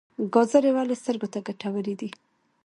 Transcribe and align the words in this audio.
ګازرې 0.33 0.71
ولې 0.75 0.95
سترګو 1.01 1.27
ته 1.33 1.39
ګټورې 1.47 1.93
دي؟ 1.99 2.09